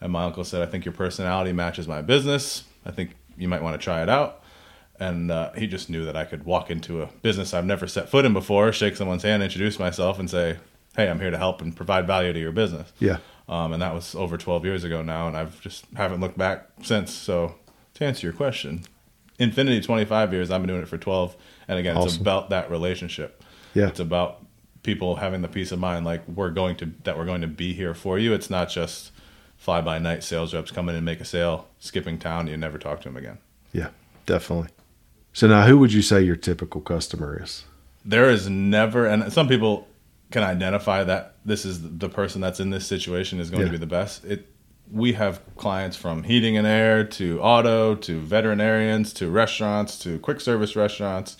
and 0.00 0.10
my 0.12 0.24
uncle 0.24 0.44
said, 0.44 0.62
I 0.62 0.66
think 0.70 0.84
your 0.84 0.92
personality 0.94 1.52
matches 1.52 1.86
my 1.86 2.02
business. 2.02 2.64
I 2.84 2.90
think 2.92 3.10
you 3.36 3.48
might 3.48 3.62
want 3.62 3.78
to 3.78 3.82
try 3.84 4.02
it 4.02 4.08
out. 4.08 4.42
And 4.98 5.30
uh, 5.30 5.52
he 5.52 5.66
just 5.66 5.90
knew 5.90 6.06
that 6.06 6.16
I 6.16 6.24
could 6.24 6.44
walk 6.44 6.70
into 6.70 7.02
a 7.02 7.06
business 7.22 7.52
I've 7.52 7.66
never 7.66 7.86
set 7.86 8.08
foot 8.08 8.24
in 8.24 8.32
before, 8.32 8.72
shake 8.72 8.96
someone's 8.96 9.22
hand, 9.22 9.42
introduce 9.42 9.78
myself, 9.78 10.18
and 10.18 10.30
say, 10.30 10.56
Hey, 10.96 11.10
I'm 11.10 11.20
here 11.20 11.30
to 11.30 11.36
help 11.36 11.60
and 11.60 11.76
provide 11.76 12.06
value 12.06 12.32
to 12.32 12.38
your 12.38 12.52
business. 12.52 12.90
Yeah. 13.00 13.18
Um, 13.50 13.74
and 13.74 13.82
that 13.82 13.92
was 13.92 14.14
over 14.14 14.38
12 14.38 14.64
years 14.64 14.82
ago 14.84 15.02
now, 15.02 15.28
and 15.28 15.36
I've 15.36 15.60
just 15.60 15.84
haven't 15.94 16.20
looked 16.22 16.38
back 16.38 16.66
since. 16.82 17.12
So, 17.12 17.54
to 17.96 18.04
answer 18.04 18.26
your 18.26 18.34
question, 18.34 18.84
Infinity 19.38 19.80
25 19.82 20.32
years, 20.32 20.50
I've 20.50 20.62
been 20.62 20.68
doing 20.68 20.82
it 20.82 20.88
for 20.88 20.98
12. 20.98 21.36
And 21.68 21.78
again, 21.78 21.96
it's 21.98 22.16
about 22.16 22.50
that 22.50 22.70
relationship. 22.70 23.42
Yeah. 23.74 23.88
It's 23.88 24.00
about 24.00 24.44
people 24.82 25.16
having 25.16 25.42
the 25.42 25.48
peace 25.48 25.72
of 25.72 25.78
mind, 25.78 26.04
like 26.06 26.26
we're 26.28 26.50
going 26.50 26.76
to 26.76 26.90
that 27.04 27.18
we're 27.18 27.26
going 27.26 27.40
to 27.42 27.46
be 27.48 27.72
here 27.74 27.92
for 27.92 28.18
you. 28.18 28.32
It's 28.32 28.48
not 28.48 28.68
just 28.70 29.10
fly 29.56 29.80
by 29.80 29.98
night 29.98 30.22
sales 30.22 30.54
reps 30.54 30.70
come 30.70 30.88
in 30.88 30.94
and 30.94 31.04
make 31.04 31.20
a 31.20 31.24
sale, 31.24 31.68
skipping 31.80 32.18
town, 32.18 32.46
you 32.46 32.56
never 32.56 32.78
talk 32.78 33.00
to 33.00 33.08
them 33.08 33.16
again. 33.16 33.38
Yeah. 33.72 33.88
Definitely. 34.26 34.68
So 35.32 35.46
now, 35.48 35.66
who 35.66 35.76
would 35.78 35.92
you 35.92 36.02
say 36.02 36.22
your 36.22 36.36
typical 36.36 36.80
customer 36.80 37.40
is? 37.42 37.64
there 38.08 38.30
is 38.30 38.48
never 38.48 39.04
and 39.04 39.32
some 39.32 39.48
people 39.48 39.88
can 40.30 40.44
identify 40.44 41.02
that 41.02 41.34
this 41.44 41.64
is 41.64 41.98
the 41.98 42.08
person 42.08 42.40
that's 42.40 42.60
in 42.60 42.70
this 42.70 42.86
situation 42.86 43.40
is 43.40 43.50
going 43.50 43.62
Yeah. 43.62 43.66
to 43.66 43.72
be 43.72 43.78
the 43.78 43.86
best 43.86 44.24
it 44.24 44.46
we 44.90 45.14
have 45.14 45.40
clients 45.56 45.96
from 45.96 46.22
heating 46.22 46.56
and 46.56 46.66
air 46.66 47.04
to 47.04 47.40
auto 47.40 47.94
to 47.94 48.20
veterinarians 48.20 49.12
to 49.14 49.30
restaurants 49.30 49.98
to 50.00 50.18
quick 50.20 50.40
service 50.40 50.76
restaurants 50.76 51.36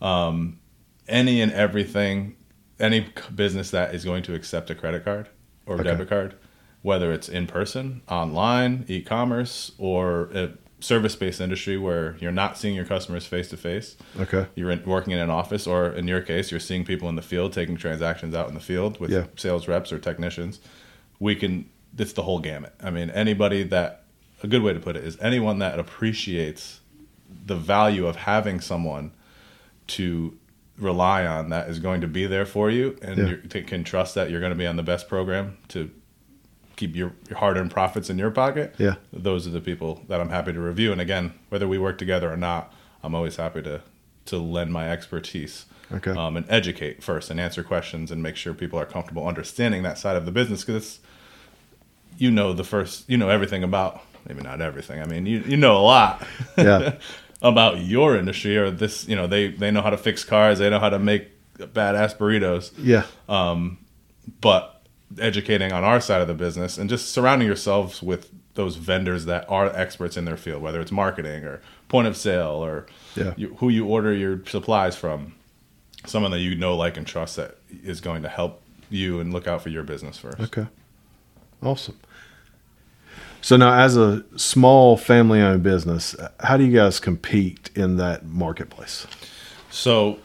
um, 0.00 0.58
any 1.06 1.40
and 1.40 1.52
everything 1.52 2.34
any 2.80 3.06
business 3.34 3.70
that 3.72 3.94
is 3.94 4.04
going 4.04 4.22
to 4.22 4.34
accept 4.34 4.70
a 4.70 4.74
credit 4.74 5.04
card 5.04 5.28
or 5.66 5.74
Okay. 5.74 5.84
debit 5.84 6.08
card 6.08 6.34
whether 6.82 7.12
it's 7.12 7.28
in 7.28 7.46
person 7.46 8.00
online 8.08 8.84
e-commerce 8.88 9.72
or 9.78 10.30
a 10.32 10.50
service-based 10.80 11.40
industry 11.40 11.76
where 11.76 12.16
you're 12.20 12.30
not 12.30 12.56
seeing 12.56 12.74
your 12.74 12.84
customers 12.84 13.26
face 13.26 13.48
to 13.50 13.56
face 13.56 13.96
Okay. 14.18 14.46
you're 14.54 14.70
in, 14.70 14.82
working 14.84 15.12
in 15.12 15.18
an 15.18 15.28
office, 15.28 15.66
or 15.66 15.90
in 15.90 16.06
your 16.06 16.20
case, 16.20 16.52
you're 16.52 16.60
seeing 16.60 16.84
people 16.84 17.08
in 17.08 17.16
the 17.16 17.22
field 17.22 17.52
taking 17.52 17.76
transactions 17.76 18.32
out 18.32 18.46
in 18.48 18.54
the 18.54 18.60
field 18.60 19.00
with 19.00 19.10
Yeah. 19.10 19.24
sales 19.34 19.66
reps 19.66 19.92
or 19.92 19.98
technicians. 19.98 20.60
We 21.18 21.34
can. 21.34 21.68
It's 21.96 22.12
the 22.12 22.22
whole 22.22 22.38
gamut. 22.40 22.74
I 22.82 22.90
mean, 22.90 23.10
anybody 23.10 23.62
that 23.64 24.04
a 24.42 24.46
good 24.46 24.62
way 24.62 24.72
to 24.72 24.80
put 24.80 24.96
it 24.96 25.04
is 25.04 25.18
anyone 25.20 25.58
that 25.60 25.78
appreciates 25.78 26.80
the 27.46 27.56
value 27.56 28.06
of 28.06 28.16
having 28.16 28.60
someone 28.60 29.12
to 29.88 30.36
rely 30.76 31.26
on 31.26 31.48
that 31.50 31.68
is 31.68 31.78
going 31.80 32.00
to 32.02 32.06
be 32.06 32.26
there 32.26 32.46
for 32.46 32.70
you, 32.70 32.96
and 33.02 33.18
Yeah. 33.18 33.26
you 33.54 33.64
can 33.64 33.82
trust 33.84 34.14
that 34.14 34.30
you're 34.30 34.40
going 34.40 34.52
to 34.52 34.56
be 34.58 34.66
on 34.66 34.76
the 34.76 34.82
best 34.82 35.08
program 35.08 35.56
to 35.68 35.90
keep 36.76 36.94
your, 36.94 37.12
your 37.28 37.38
hard-earned 37.38 37.72
profits 37.72 38.08
in 38.08 38.16
your 38.18 38.30
pocket 38.30 38.72
Yeah. 38.78 38.94
those 39.12 39.46
are 39.48 39.50
the 39.50 39.60
people 39.60 40.04
that 40.06 40.20
I'm 40.20 40.28
happy 40.28 40.52
to 40.52 40.60
review. 40.60 40.92
And 40.92 41.00
again, 41.00 41.32
whether 41.48 41.66
we 41.66 41.76
work 41.78 41.98
together 41.98 42.32
or 42.32 42.36
not, 42.36 42.72
I'm 43.02 43.14
always 43.14 43.36
happy 43.36 43.62
to 43.62 43.82
to 44.26 44.36
lend 44.36 44.70
my 44.74 44.90
expertise 44.90 45.64
Okay. 45.90 46.10
um, 46.10 46.36
and 46.36 46.44
educate 46.50 47.02
first 47.02 47.30
and 47.30 47.40
answer 47.40 47.62
questions 47.64 48.10
and 48.10 48.22
make 48.22 48.36
sure 48.36 48.52
people 48.52 48.78
are 48.78 48.84
comfortable 48.84 49.26
understanding 49.26 49.82
that 49.84 49.96
side 49.96 50.16
of 50.16 50.26
the 50.26 50.30
business 50.32 50.62
because 50.64 51.00
you 52.18 52.30
know 52.30 52.52
the 52.52 52.64
first 52.64 53.08
you 53.08 53.16
know 53.16 53.28
everything 53.30 53.62
about 53.64 54.02
maybe 54.28 54.42
not 54.42 54.60
everything. 54.60 55.00
I 55.00 55.06
mean 55.06 55.24
you 55.26 55.40
you 55.46 55.56
know 55.56 55.76
a 55.78 55.84
lot 55.84 56.26
Yeah. 56.56 56.96
about 57.42 57.80
your 57.80 58.16
industry 58.16 58.56
or 58.58 58.70
this 58.70 59.06
you 59.08 59.16
know 59.16 59.26
they 59.26 59.48
they 59.48 59.70
know 59.70 59.80
how 59.82 59.90
to 59.90 59.96
fix 59.96 60.24
cars 60.24 60.58
they 60.58 60.68
know 60.68 60.80
how 60.80 60.88
to 60.90 60.98
make 60.98 61.28
badass 61.56 62.16
burritos 62.16 62.72
Yeah. 62.78 63.04
Um, 63.28 63.78
but 64.40 64.82
educating 65.18 65.72
on 65.72 65.84
our 65.84 66.00
side 66.00 66.20
of 66.20 66.28
the 66.28 66.34
business 66.34 66.76
and 66.78 66.90
just 66.90 67.08
surrounding 67.10 67.46
yourselves 67.46 68.02
with 68.02 68.30
those 68.54 68.76
vendors 68.76 69.24
that 69.26 69.48
are 69.48 69.66
experts 69.74 70.16
in 70.16 70.24
their 70.24 70.36
field, 70.36 70.60
whether 70.60 70.80
it's 70.80 70.90
marketing 70.92 71.44
or 71.44 71.62
point 71.88 72.06
of 72.08 72.16
sale 72.16 72.62
or 72.64 72.86
Yeah. 73.14 73.32
you, 73.36 73.54
who 73.60 73.68
you 73.68 73.86
order 73.86 74.12
your 74.12 74.44
supplies 74.46 74.96
from, 74.96 75.34
someone 76.06 76.32
that 76.32 76.40
you 76.40 76.56
know, 76.56 76.76
like, 76.76 76.96
and 76.96 77.06
trust 77.06 77.36
that 77.36 77.56
is 77.84 78.00
going 78.00 78.22
to 78.22 78.28
help 78.28 78.60
you 78.90 79.20
and 79.20 79.32
look 79.32 79.46
out 79.46 79.62
for 79.62 79.68
your 79.68 79.84
business 79.84 80.18
first. 80.18 80.40
Okay. 80.40 80.66
Awesome. 81.62 81.96
So 83.40 83.56
now, 83.56 83.72
as 83.72 83.96
a 83.96 84.24
small 84.36 84.96
family-owned 84.96 85.62
business, 85.62 86.16
how 86.40 86.56
do 86.56 86.64
you 86.64 86.76
guys 86.76 87.00
compete 87.00 87.70
in 87.74 87.96
that 87.96 88.26
marketplace? 88.26 89.06
So, 89.70 90.18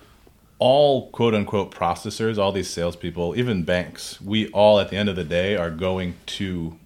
all 0.59 1.09
quote 1.11 1.35
unquote 1.35 1.71
processors, 1.71 2.37
all 2.37 2.51
these 2.51 2.69
salespeople, 2.69 3.37
even 3.37 3.63
banks, 3.63 4.19
we 4.21 4.47
all 4.49 4.79
at 4.79 4.89
the 4.89 4.97
end 4.97 5.09
of 5.09 5.15
the 5.15 5.23
day 5.23 5.55
are 5.55 5.69
going 5.69 6.15
to 6.25 6.77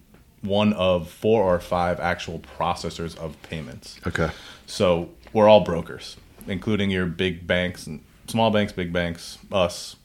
one 0.42 0.72
of 0.74 1.10
four 1.10 1.42
or 1.42 1.60
five 1.60 2.00
actual 2.00 2.40
processors 2.40 3.16
of 3.18 3.40
payments. 3.42 4.00
Okay. 4.06 4.30
So 4.66 5.10
we're 5.32 5.48
all 5.48 5.60
brokers, 5.60 6.16
including 6.46 6.90
your 6.90 7.06
big 7.06 7.46
banks 7.46 7.86
and 7.86 8.02
small 8.26 8.50
banks, 8.50 8.72
big 8.72 8.92
banks, 8.92 9.38
us. 9.50 9.96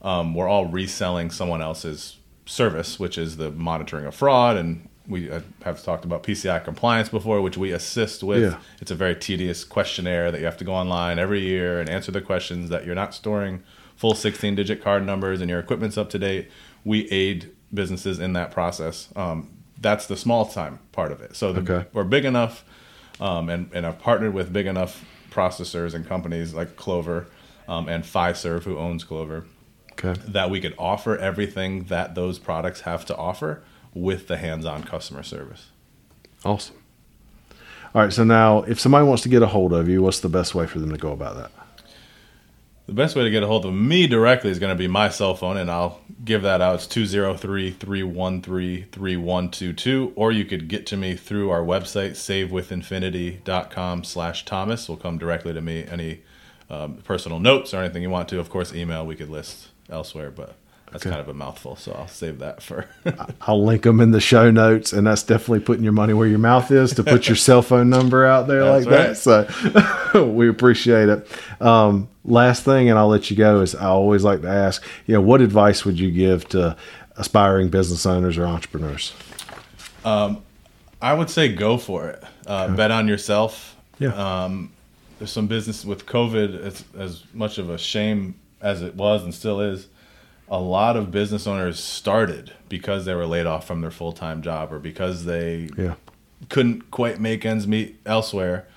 um, 0.00 0.34
we're 0.34 0.48
all 0.48 0.66
reselling 0.66 1.30
someone 1.30 1.62
else's 1.62 2.18
service, 2.46 2.98
which 2.98 3.18
is 3.18 3.36
the 3.36 3.50
monitoring 3.50 4.06
of 4.06 4.14
fraud. 4.14 4.56
And 4.56 4.88
we 5.08 5.30
uh, 5.30 5.40
have 5.64 5.82
talked 5.82 6.04
about 6.04 6.22
PCI 6.22 6.62
compliance 6.64 7.08
before, 7.08 7.40
which 7.42 7.56
we 7.56 7.72
assist 7.72 8.22
with. 8.22 8.42
Yeah. 8.42 8.58
It's 8.80 8.90
a 8.90 8.94
very 8.94 9.14
tedious 9.16 9.64
questionnaire 9.64 10.30
that 10.30 10.38
you 10.38 10.44
have 10.46 10.56
to 10.58 10.64
go 10.64 10.72
online 10.72 11.18
every 11.18 11.40
year 11.40 11.80
and 11.80 11.88
answer 11.88 12.12
the 12.12 12.20
questions 12.20 12.70
that 12.70 12.86
you're 12.86 12.94
not 12.94 13.14
storing 13.14 13.62
full 13.96 14.14
16 14.14 14.54
digit 14.54 14.82
card 14.82 15.04
numbers 15.04 15.40
and 15.40 15.50
your 15.50 15.60
equipment's 15.60 15.98
up 15.98 16.10
to 16.10 16.18
date. 16.18 16.50
We 16.84 17.08
aid 17.10 17.50
businesses 17.72 18.18
in 18.20 18.32
that 18.34 18.50
process. 18.50 19.08
Um, 19.16 19.50
that's 19.80 20.06
the 20.06 20.16
small 20.16 20.46
time 20.46 20.78
part 20.92 21.10
of 21.12 21.20
it. 21.20 21.34
So 21.36 21.52
the, 21.52 21.60
Okay. 21.60 21.88
we're 21.92 22.04
big 22.04 22.24
enough 22.24 22.64
um, 23.20 23.48
and, 23.48 23.70
and 23.72 23.86
I've 23.86 23.98
partnered 23.98 24.34
with 24.34 24.52
big 24.52 24.66
enough 24.66 25.04
processors 25.30 25.94
and 25.94 26.06
companies 26.06 26.54
like 26.54 26.76
Clover 26.76 27.26
um, 27.68 27.88
and 27.88 28.04
Fiserv, 28.04 28.62
who 28.64 28.78
owns 28.78 29.04
Clover, 29.04 29.46
Okay. 29.92 30.14
that 30.28 30.50
we 30.50 30.60
could 30.60 30.74
offer 30.78 31.16
everything 31.16 31.84
that 31.84 32.14
those 32.14 32.38
products 32.38 32.80
have 32.82 33.04
to 33.06 33.16
offer 33.16 33.62
with 33.94 34.28
the 34.28 34.36
hands-on 34.36 34.84
customer 34.84 35.22
service. 35.22 35.68
Awesome. 36.44 36.76
All 37.94 38.02
right. 38.02 38.12
So 38.12 38.24
now, 38.24 38.62
if 38.62 38.80
somebody 38.80 39.06
wants 39.06 39.22
to 39.24 39.28
get 39.28 39.42
a 39.42 39.46
hold 39.46 39.72
of 39.72 39.88
you, 39.88 40.02
what's 40.02 40.20
the 40.20 40.28
best 40.28 40.54
way 40.54 40.66
for 40.66 40.78
them 40.78 40.90
to 40.90 40.98
go 40.98 41.12
about 41.12 41.36
that? 41.36 41.50
The 42.86 42.94
best 42.94 43.14
way 43.14 43.22
to 43.22 43.30
get 43.30 43.44
a 43.44 43.46
hold 43.46 43.64
of 43.64 43.72
me 43.72 44.06
directly 44.08 44.50
is 44.50 44.58
going 44.58 44.74
to 44.74 44.78
be 44.78 44.88
my 44.88 45.08
cell 45.08 45.36
phone, 45.36 45.56
and 45.56 45.70
I'll 45.70 46.00
give 46.24 46.42
that 46.42 46.60
out. 46.60 46.74
It's 46.76 46.86
203 46.88 47.70
313 47.70 48.88
3122. 48.90 50.12
Or 50.16 50.32
you 50.32 50.44
could 50.44 50.68
get 50.68 50.86
to 50.86 50.96
me 50.96 51.14
through 51.14 51.50
our 51.50 51.62
website, 51.62 52.12
savewithinfinity.com 52.12 54.04
slash 54.04 54.44
Thomas. 54.44 54.88
will 54.88 54.96
come 54.96 55.16
directly 55.16 55.52
to 55.52 55.60
me. 55.60 55.84
Any 55.84 56.22
um, 56.68 56.96
personal 57.04 57.38
notes 57.38 57.72
or 57.72 57.82
anything 57.82 58.02
you 58.02 58.10
want 58.10 58.28
to, 58.30 58.40
of 58.40 58.50
course, 58.50 58.74
email 58.74 59.06
we 59.06 59.14
could 59.14 59.30
list 59.30 59.68
elsewhere, 59.88 60.30
but 60.30 60.56
that's 60.92 61.04
Okay. 61.06 61.10
kind 61.10 61.20
of 61.20 61.28
a 61.28 61.34
mouthful, 61.34 61.74
so 61.76 61.92
I'll 61.92 62.06
save 62.06 62.38
that 62.40 62.62
for. 62.62 62.86
I'll 63.42 63.64
link 63.64 63.82
them 63.82 64.00
in 64.00 64.10
the 64.10 64.20
show 64.20 64.50
notes, 64.50 64.92
and 64.92 65.06
that's 65.06 65.22
definitely 65.22 65.60
putting 65.60 65.82
your 65.82 65.92
money 65.94 66.12
where 66.12 66.28
your 66.28 66.38
mouth 66.38 66.70
is 66.70 66.92
to 66.94 67.02
put 67.02 67.28
your 67.28 67.36
cell 67.48 67.62
phone 67.62 67.88
number 67.90 68.24
out 68.26 68.46
there 68.46 68.64
like 68.64 68.84
That's 68.84 69.24
that. 69.24 69.50
So 70.12 70.26
we 70.32 70.48
appreciate 70.48 71.08
it. 71.08 71.26
Um, 71.62 72.08
last 72.24 72.62
thing, 72.64 72.90
and 72.90 72.98
I'll 72.98 73.08
let 73.08 73.30
you 73.30 73.36
go, 73.36 73.60
is 73.62 73.74
I 73.74 73.86
always 73.86 74.22
like 74.22 74.42
to 74.42 74.48
ask, 74.48 74.84
you 75.06 75.14
know, 75.14 75.20
what 75.22 75.40
advice 75.40 75.84
would 75.84 75.98
you 75.98 76.10
give 76.10 76.46
to 76.50 76.76
aspiring 77.16 77.68
business 77.70 78.04
owners 78.06 78.36
or 78.38 78.46
entrepreneurs? 78.46 79.12
I 80.04 81.14
would 81.14 81.30
say 81.30 81.52
go 81.52 81.78
for 81.78 82.08
it. 82.10 82.22
Uh, 82.46 82.74
Bet 82.74 82.90
on 82.90 83.08
yourself. 83.08 83.76
Yeah. 83.98 84.14
Um, 84.44 84.72
there's 85.18 85.32
some 85.32 85.46
business 85.46 85.84
with 85.84 86.06
COVID. 86.06 86.54
It's 86.64 86.84
as 86.96 87.24
much 87.32 87.58
of 87.58 87.70
a 87.70 87.78
shame 87.78 88.34
as 88.60 88.82
it 88.82 88.94
was 88.94 89.24
and 89.24 89.34
still 89.34 89.60
is. 89.60 89.88
A 90.52 90.60
lot 90.60 90.96
of 90.98 91.10
business 91.10 91.46
owners 91.46 91.80
started 91.82 92.52
because 92.68 93.06
they 93.06 93.14
were 93.14 93.24
laid 93.26 93.46
off 93.46 93.66
from 93.66 93.80
their 93.80 93.90
full 93.90 94.12
time 94.12 94.42
job 94.42 94.70
or 94.72 94.78
because 94.78 95.24
they 95.24 95.70
yeah. 95.78 95.94
couldn't 96.50 96.90
quite 96.90 97.18
make 97.18 97.46
ends 97.46 97.66
meet 97.66 97.98
elsewhere. 98.04 98.68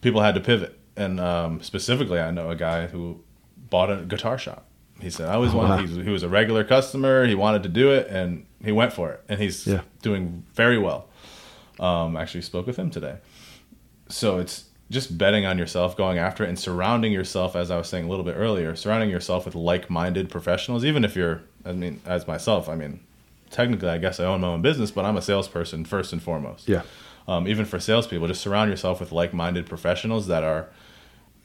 People 0.00 0.22
had 0.22 0.34
to 0.34 0.40
pivot, 0.40 0.76
and 0.96 1.20
um, 1.20 1.62
specifically, 1.62 2.18
I 2.18 2.32
know 2.32 2.50
a 2.50 2.56
guy 2.56 2.88
who 2.88 3.20
bought 3.70 3.92
a 3.92 3.98
guitar 3.98 4.36
shop. 4.38 4.66
He 5.00 5.08
said, 5.08 5.28
"I 5.28 5.34
always 5.34 5.54
Oh, 5.54 5.58
wow. 5.58 5.68
wanted." 5.68 5.88
He 5.88 5.96
was, 5.96 6.06
he 6.06 6.12
was 6.12 6.22
a 6.24 6.28
regular 6.28 6.64
customer. 6.64 7.24
He 7.26 7.34
wanted 7.36 7.62
to 7.62 7.68
do 7.68 7.92
it, 7.92 8.08
and 8.08 8.44
he 8.64 8.72
went 8.72 8.92
for 8.92 9.12
it, 9.12 9.22
and 9.28 9.40
he's 9.40 9.66
Yeah. 9.68 9.82
doing 10.02 10.44
very 10.54 10.78
well. 10.78 11.06
Um, 11.78 12.16
actually, 12.16 12.42
spoke 12.42 12.66
with 12.66 12.76
him 12.76 12.90
today. 12.90 13.18
So 14.08 14.38
it's 14.38 14.64
just 14.90 15.16
betting 15.16 15.46
on 15.46 15.58
yourself, 15.58 15.96
going 15.96 16.18
after 16.18 16.44
it, 16.44 16.48
and 16.48 16.58
surrounding 16.58 17.12
yourself, 17.12 17.56
as 17.56 17.70
I 17.70 17.78
was 17.78 17.88
saying 17.88 18.04
a 18.04 18.08
little 18.08 18.24
bit 18.24 18.34
earlier, 18.36 18.76
surrounding 18.76 19.10
yourself 19.10 19.46
with 19.46 19.54
like-minded 19.54 20.28
professionals. 20.30 20.84
Even 20.84 21.04
if 21.04 21.16
you're, 21.16 21.42
I 21.64 21.72
mean, 21.72 22.00
as 22.06 22.26
myself, 22.26 22.68
I 22.68 22.74
mean, 22.76 23.00
technically, 23.50 23.88
I 23.88 23.98
guess 23.98 24.20
I 24.20 24.24
own 24.24 24.42
my 24.42 24.48
own 24.48 24.62
business, 24.62 24.90
but 24.90 25.04
I'm 25.04 25.16
a 25.16 25.22
salesperson 25.22 25.84
first 25.84 26.12
and 26.12 26.22
foremost 26.22 26.68
Yeah. 26.68 26.82
um, 27.26 27.48
even 27.48 27.64
for 27.64 27.80
salespeople, 27.80 28.28
just 28.28 28.42
surround 28.42 28.70
yourself 28.70 29.00
with 29.00 29.10
like-minded 29.12 29.66
professionals 29.66 30.26
that 30.26 30.44
are 30.44 30.68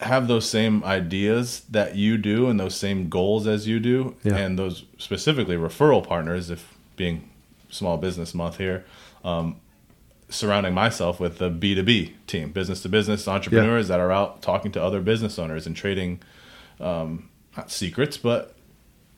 have 0.00 0.28
those 0.28 0.48
same 0.48 0.82
ideas 0.84 1.60
that 1.70 1.94
you 1.94 2.16
do 2.16 2.48
and 2.48 2.58
those 2.58 2.74
same 2.74 3.08
goals 3.10 3.46
as 3.46 3.66
you 3.68 3.78
do, 3.78 4.14
Yeah. 4.22 4.36
and 4.36 4.58
those 4.58 4.84
specifically 4.98 5.56
referral 5.56 6.06
partners. 6.06 6.48
If 6.50 6.74
being 6.96 7.28
Small 7.68 7.96
Business 7.98 8.34
Month 8.34 8.56
here, 8.58 8.84
um, 9.24 9.56
surrounding 10.30 10.72
myself 10.72 11.20
with 11.20 11.38
the 11.38 11.50
B 11.50 11.74
two 11.74 11.82
B 11.82 12.14
team, 12.26 12.50
business 12.52 12.80
to 12.82 12.88
business 12.88 13.26
entrepreneurs 13.28 13.88
that 13.88 14.00
are 14.00 14.12
out 14.12 14.40
talking 14.42 14.72
to 14.72 14.82
other 14.82 15.00
business 15.00 15.38
owners 15.38 15.66
and 15.66 15.76
trading 15.76 16.20
um, 16.80 17.28
not 17.56 17.70
secrets, 17.70 18.16
but 18.16 18.54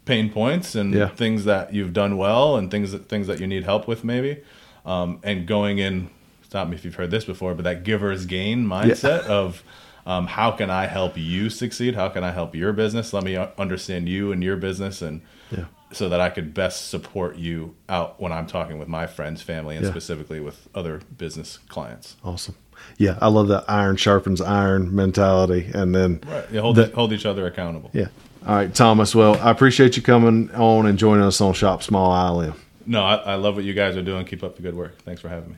pain 0.04 0.30
points 0.30 0.74
and 0.74 0.92
Yeah. 0.94 1.08
things 1.08 1.44
that 1.44 1.72
you've 1.72 1.92
done 1.92 2.16
well 2.16 2.56
and 2.56 2.70
things 2.70 2.90
that 2.92 3.08
things 3.08 3.26
that 3.28 3.38
you 3.40 3.46
need 3.46 3.64
help 3.64 3.86
with 3.86 4.02
maybe. 4.02 4.38
Um, 4.84 5.20
and 5.22 5.46
going 5.46 5.78
in 5.78 6.10
stop 6.42 6.68
me 6.68 6.74
if 6.74 6.84
you've 6.84 6.96
heard 6.96 7.10
this 7.10 7.24
before 7.24 7.54
but 7.54 7.62
that 7.64 7.82
giver's 7.84 8.26
gain 8.26 8.66
mindset 8.66 9.22
of 9.26 9.62
um, 10.04 10.26
how 10.26 10.50
can 10.50 10.68
i 10.70 10.86
help 10.86 11.16
you 11.16 11.48
succeed? 11.48 11.94
How 11.94 12.08
can 12.08 12.24
i 12.24 12.32
help 12.32 12.54
your 12.56 12.72
business? 12.72 13.12
Let 13.12 13.22
me 13.22 13.36
understand 13.56 14.08
you 14.08 14.32
and 14.32 14.42
your 14.42 14.56
business 14.56 15.00
and 15.02 15.20
Yeah. 15.56 15.66
So 15.92 16.08
that 16.08 16.20
i 16.20 16.28
could 16.30 16.52
best 16.54 16.88
support 16.88 17.36
you 17.36 17.74
out 17.88 18.20
when 18.20 18.32
i'm 18.32 18.46
talking 18.46 18.78
with 18.78 18.88
my 18.88 19.06
friends 19.06 19.42
family 19.42 19.76
and 19.76 19.84
Yeah. 19.84 19.90
specifically 19.90 20.40
with 20.40 20.68
other 20.74 21.00
business 21.16 21.58
clients 21.68 22.16
Awesome. 22.24 22.54
Yeah. 22.98 23.16
I 23.20 23.28
love 23.28 23.46
that 23.48 23.64
iron 23.68 23.94
sharpens 23.96 24.40
iron 24.40 24.92
mentality. 24.94 25.70
And 25.72 25.94
then, 25.94 26.20
right 26.26 26.50
you 26.50 26.60
hold, 26.60 26.76
The- 26.76 26.86
hold 26.94 27.12
each 27.12 27.24
other 27.26 27.46
accountable 27.46 27.90
yeah. 27.92 28.08
All 28.44 28.56
right, 28.56 28.74
Thomas. 28.74 29.14
Well, 29.14 29.36
I 29.40 29.52
appreciate 29.52 29.96
you 29.96 30.02
coming 30.02 30.50
on 30.52 30.86
and 30.86 30.98
joining 30.98 31.22
us 31.24 31.40
on 31.40 31.52
Shop 31.54 31.82
Small 31.84 32.10
ILM. 32.10 32.54
no 32.86 33.04
I, 33.04 33.14
I 33.14 33.34
love 33.36 33.54
what 33.54 33.64
you 33.64 33.72
guys 33.74 33.96
are 33.96 34.02
doing 34.02 34.24
keep 34.24 34.42
up 34.42 34.56
the 34.56 34.62
good 34.62 34.74
work 34.74 35.00
thanks 35.02 35.20
for 35.20 35.28
having 35.28 35.50
me 35.50 35.56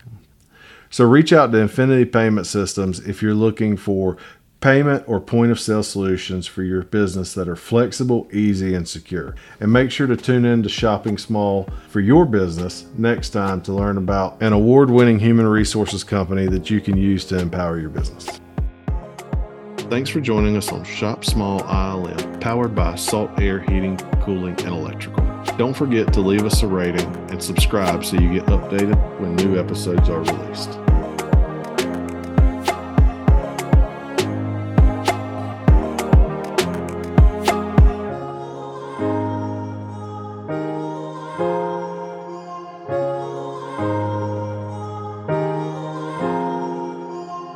So 0.90 1.04
reach 1.06 1.32
out 1.32 1.50
to 1.52 1.58
Infinity 1.58 2.04
Payment 2.04 2.46
Systems 2.46 3.00
if 3.00 3.22
you're 3.22 3.34
looking 3.34 3.76
for 3.78 4.18
payment 4.64 5.06
or 5.06 5.20
point 5.20 5.52
of 5.52 5.60
sale 5.60 5.82
solutions 5.82 6.46
for 6.46 6.62
your 6.62 6.82
business 6.84 7.34
that 7.34 7.46
are 7.46 7.54
flexible, 7.54 8.26
easy, 8.32 8.74
and 8.74 8.88
secure. 8.88 9.34
And 9.60 9.70
make 9.70 9.90
sure 9.90 10.06
to 10.06 10.16
tune 10.16 10.46
in 10.46 10.62
to 10.62 10.70
Shopping 10.70 11.18
Small 11.18 11.68
for 11.90 12.00
your 12.00 12.24
business 12.24 12.86
next 12.96 13.30
time 13.30 13.60
to 13.60 13.74
learn 13.74 13.98
about 13.98 14.42
an 14.42 14.54
award 14.54 14.88
winning 14.88 15.18
human 15.18 15.46
resources 15.46 16.02
company 16.02 16.46
that 16.46 16.70
you 16.70 16.80
can 16.80 16.96
use 16.96 17.26
to 17.26 17.38
empower 17.38 17.78
your 17.78 17.90
business. 17.90 18.40
Thanks 19.90 20.08
for 20.08 20.22
joining 20.22 20.56
us 20.56 20.72
on 20.72 20.82
Shop 20.82 21.26
Small 21.26 21.60
ILM, 21.60 22.40
powered 22.40 22.74
by 22.74 22.94
Salt 22.94 23.38
Air 23.38 23.60
Heating, 23.60 23.98
Cooling, 24.22 24.58
and 24.60 24.68
Electrical. 24.68 25.22
Don't 25.58 25.76
forget 25.76 26.10
to 26.14 26.22
leave 26.22 26.46
us 26.46 26.62
a 26.62 26.66
rating 26.66 27.14
and 27.28 27.42
subscribe 27.42 28.02
so 28.02 28.18
you 28.18 28.32
get 28.32 28.46
updated 28.46 29.20
when 29.20 29.36
new 29.36 29.60
episodes 29.60 30.08
are 30.08 30.20
released. 30.20 30.78